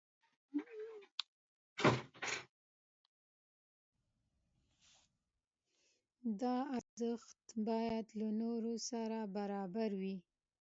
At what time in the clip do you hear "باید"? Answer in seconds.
7.67-8.05